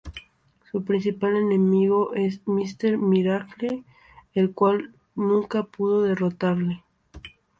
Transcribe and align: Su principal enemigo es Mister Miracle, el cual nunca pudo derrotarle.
Su 0.71 0.83
principal 0.83 1.35
enemigo 1.35 2.15
es 2.15 2.41
Mister 2.47 2.97
Miracle, 2.97 3.83
el 4.33 4.51
cual 4.51 4.95
nunca 5.13 5.61
pudo 5.61 6.01
derrotarle. 6.01 6.83